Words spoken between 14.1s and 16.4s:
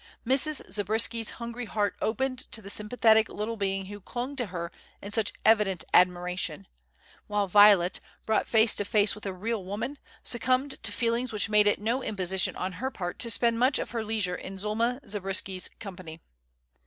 in Zulma Zabriskie's company.